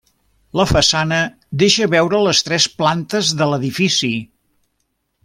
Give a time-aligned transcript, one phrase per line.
[0.59, 1.19] La façana
[1.63, 4.13] deixa veure les tres plantes de l'edifici.